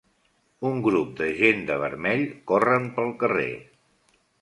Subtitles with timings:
[0.69, 3.51] Un grup de gent de vermell corren pel carrer